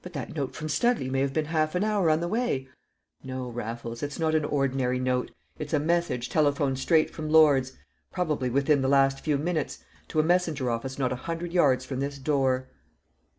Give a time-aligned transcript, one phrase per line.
[0.00, 2.68] "But that note from Studley may have been half an hour on the way."
[3.22, 7.76] "No, Raffles, it's not an ordinary note; it's a message telephoned straight from Lord's
[8.10, 12.00] probably within the last few minutes to a messenger office not a hundred yards from
[12.00, 12.70] this door!"